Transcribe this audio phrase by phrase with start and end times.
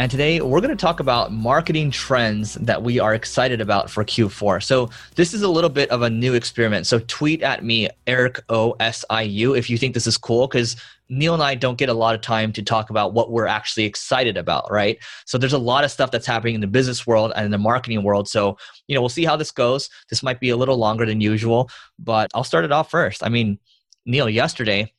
[0.00, 4.02] And today we're going to talk about marketing trends that we are excited about for
[4.02, 4.62] Q4.
[4.62, 6.86] So this is a little bit of a new experiment.
[6.86, 10.48] So tweet at me, Eric O S I U, if you think this is cool,
[10.48, 10.76] because
[11.10, 13.84] Neil and I don't get a lot of time to talk about what we're actually
[13.84, 14.96] excited about, right?
[15.26, 17.58] So there's a lot of stuff that's happening in the business world and in the
[17.58, 18.26] marketing world.
[18.26, 18.56] So,
[18.88, 19.90] you know, we'll see how this goes.
[20.08, 23.22] This might be a little longer than usual, but I'll start it off first.
[23.22, 23.58] I mean,
[24.06, 24.94] Neil, yesterday,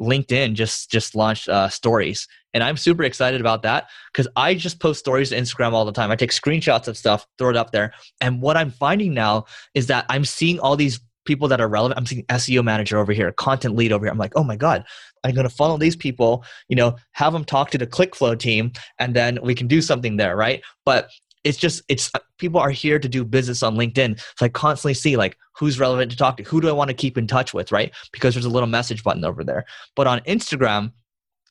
[0.00, 4.80] LinkedIn just just launched uh, stories, and I'm super excited about that because I just
[4.80, 6.10] post stories to Instagram all the time.
[6.10, 9.86] I take screenshots of stuff, throw it up there, and what I'm finding now is
[9.88, 11.98] that I'm seeing all these people that are relevant.
[11.98, 14.12] I'm seeing SEO manager over here, content lead over here.
[14.12, 14.84] I'm like, oh my god,
[15.24, 16.44] I'm going to funnel these people.
[16.68, 20.16] You know, have them talk to the ClickFlow team, and then we can do something
[20.16, 20.62] there, right?
[20.84, 21.10] But
[21.44, 24.18] it's just it's people are here to do business on linkedin.
[24.36, 26.94] So i constantly see like who's relevant to talk to who do i want to
[26.94, 27.92] keep in touch with right?
[28.12, 29.64] Because there's a little message button over there.
[29.94, 30.92] But on instagram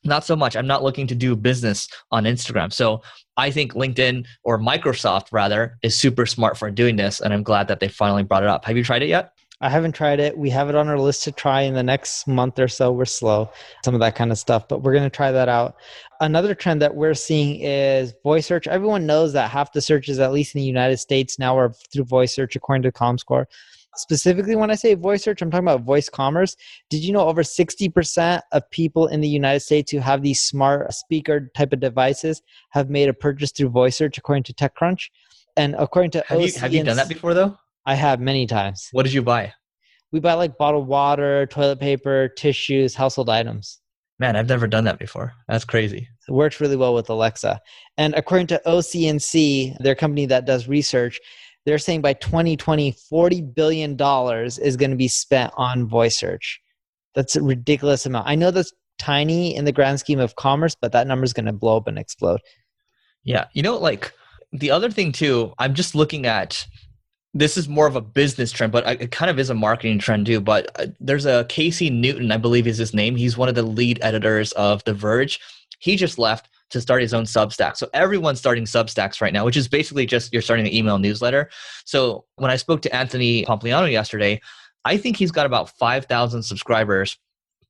[0.06, 0.54] not so much.
[0.54, 2.72] I'm not looking to do business on instagram.
[2.72, 3.02] So
[3.36, 7.68] i think linkedin or microsoft rather is super smart for doing this and i'm glad
[7.68, 8.64] that they finally brought it up.
[8.64, 9.33] Have you tried it yet
[9.64, 10.36] I haven't tried it.
[10.36, 12.92] We have it on our list to try in the next month or so.
[12.92, 13.50] We're slow,
[13.82, 15.76] some of that kind of stuff, but we're going to try that out.
[16.20, 18.68] Another trend that we're seeing is voice search.
[18.68, 22.04] Everyone knows that half the searches, at least in the United States, now are through
[22.04, 23.46] voice search, according to ComScore.
[23.96, 26.56] Specifically, when I say voice search, I'm talking about voice commerce.
[26.90, 30.92] Did you know over 60% of people in the United States who have these smart
[30.92, 32.42] speaker type of devices
[32.72, 35.08] have made a purchase through voice search, according to TechCrunch?
[35.56, 37.56] And according to have, you, have you done that before though?
[37.86, 38.88] I have many times.
[38.92, 39.52] What did you buy?
[40.12, 43.80] We buy like bottled water, toilet paper, tissues, household items.
[44.18, 45.32] Man, I've never done that before.
[45.48, 46.08] That's crazy.
[46.28, 47.60] It works really well with Alexa.
[47.98, 51.18] And according to OC&C, their company that does research,
[51.66, 53.92] they're saying by 2020, $40 billion
[54.62, 56.60] is going to be spent on voice search.
[57.14, 58.28] That's a ridiculous amount.
[58.28, 61.46] I know that's tiny in the grand scheme of commerce, but that number is going
[61.46, 62.40] to blow up and explode.
[63.24, 63.46] Yeah.
[63.52, 64.12] You know, like
[64.52, 66.66] the other thing too, I'm just looking at
[67.34, 70.26] this is more of a business trend, but it kind of is a marketing trend
[70.26, 70.40] too.
[70.40, 73.16] But uh, there's a Casey Newton, I believe is his name.
[73.16, 75.40] He's one of the lead editors of The Verge.
[75.80, 77.76] He just left to start his own Substack.
[77.76, 81.50] So everyone's starting Substacks right now, which is basically just you're starting an email newsletter.
[81.84, 84.40] So when I spoke to Anthony Pompliano yesterday,
[84.84, 87.18] I think he's got about 5,000 subscribers,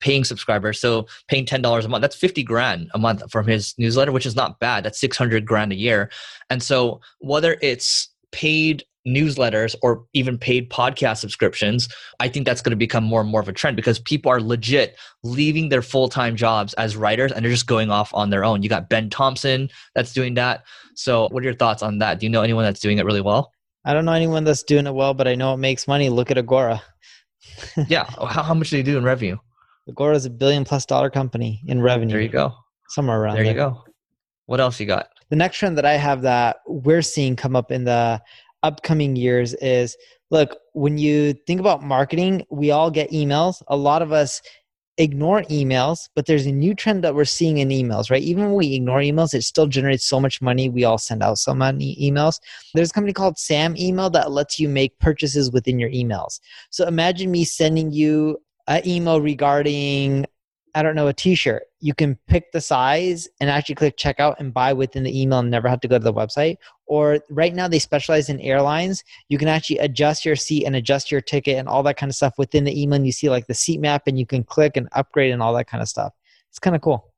[0.00, 0.78] paying subscribers.
[0.78, 4.36] So paying $10 a month, that's 50 grand a month from his newsletter, which is
[4.36, 4.84] not bad.
[4.84, 6.10] That's 600 grand a year.
[6.50, 11.88] And so whether it's paid newsletters or even paid podcast subscriptions,
[12.20, 14.40] I think that's going to become more and more of a trend because people are
[14.40, 18.44] legit leaving their full time jobs as writers and they're just going off on their
[18.44, 18.62] own.
[18.62, 20.64] You got Ben Thompson that's doing that.
[20.94, 22.20] So, what are your thoughts on that?
[22.20, 23.52] Do you know anyone that's doing it really well?
[23.84, 26.08] I don't know anyone that's doing it well, but I know it makes money.
[26.08, 26.82] Look at Agora.
[27.88, 28.04] yeah.
[28.04, 29.36] How, how much do they do in revenue?
[29.88, 32.12] Agora is a billion plus dollar company in revenue.
[32.12, 32.54] There you go.
[32.88, 33.44] Somewhere around there.
[33.44, 33.52] there.
[33.52, 33.84] you go.
[34.46, 35.08] What else you got?
[35.30, 38.22] The next trend that I have that we're seeing come up in the
[38.64, 39.96] upcoming years is
[40.30, 43.62] look, when you think about marketing, we all get emails.
[43.68, 44.42] A lot of us
[44.96, 48.22] ignore emails, but there's a new trend that we're seeing in emails, right?
[48.22, 50.68] Even when we ignore emails, it still generates so much money.
[50.68, 52.40] We all send out so many emails.
[52.74, 56.40] There's a company called Sam Email that lets you make purchases within your emails.
[56.70, 60.26] So imagine me sending you an email regarding
[60.74, 61.62] I don't know, a t-shirt.
[61.80, 65.50] You can pick the size and actually click checkout and buy within the email and
[65.50, 66.56] never have to go to the website.
[66.86, 69.04] Or right now they specialize in airlines.
[69.28, 72.16] You can actually adjust your seat and adjust your ticket and all that kind of
[72.16, 72.96] stuff within the email.
[72.96, 75.54] And you see like the seat map and you can click and upgrade and all
[75.54, 76.12] that kind of stuff.
[76.50, 77.12] It's kind of cool.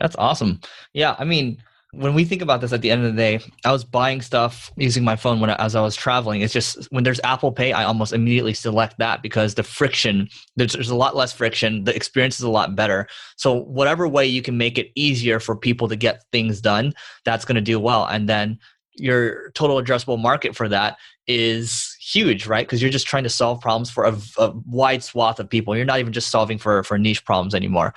[0.00, 0.60] That's awesome.
[0.92, 1.62] Yeah, I mean,
[1.92, 4.70] when we think about this at the end of the day, I was buying stuff
[4.76, 6.42] using my phone when as I was traveling.
[6.42, 10.74] It's just when there's Apple Pay, I almost immediately select that because the friction there's,
[10.74, 11.84] there's a lot less friction.
[11.84, 13.08] The experience is a lot better.
[13.36, 16.92] So whatever way you can make it easier for people to get things done,
[17.24, 18.04] that's going to do well.
[18.04, 18.58] And then
[18.94, 22.66] your total addressable market for that is huge, right?
[22.66, 25.74] Because you're just trying to solve problems for a, a wide swath of people.
[25.74, 27.94] You're not even just solving for for niche problems anymore.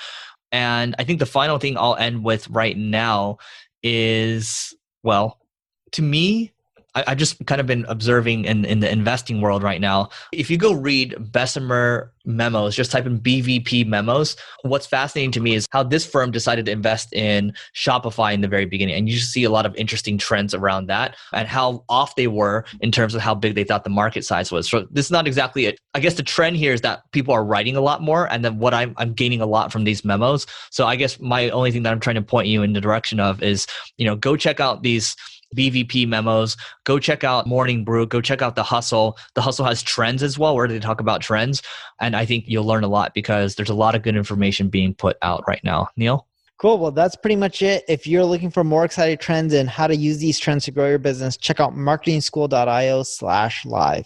[0.54, 3.38] And I think the final thing I'll end with right now
[3.84, 5.40] is well,
[5.94, 6.52] to me,
[6.96, 10.10] I, have just kind of been observing in, in the investing world right now.
[10.32, 14.36] If you go read Bessemer memos, just type in BVP memos.
[14.64, 18.48] What's fascinating to me is how this firm decided to invest in Shopify in the
[18.48, 18.96] very beginning.
[18.96, 22.66] And you see a lot of interesting trends around that and how off they were
[22.82, 24.70] in terms of how big they thought the market size was.
[24.70, 25.80] So this is not exactly it.
[25.94, 28.32] I guess the trend here is that people are writing a lot more.
[28.32, 30.46] And then what I'm, I'm gaining a lot from these memos.
[30.72, 33.20] So I guess my only thing that I'm trying to point you in the direction
[33.20, 33.66] of is,
[33.98, 35.16] you know, go check out these
[35.56, 36.58] BVP memos.
[36.84, 38.06] Go check out Morning Brew.
[38.06, 39.18] Go check out The Hustle.
[39.36, 41.62] The Hustle has trends as well, where they talk about trends.
[42.00, 44.94] And I think you'll learn a lot because there's a lot of good information being
[44.94, 45.90] put out right now.
[45.96, 46.28] Neil?
[46.58, 46.78] Cool.
[46.78, 47.84] Well, that's pretty much it.
[47.88, 50.88] If you're looking for more exciting trends and how to use these trends to grow
[50.88, 54.06] your business, check out marketingschool.io slash live.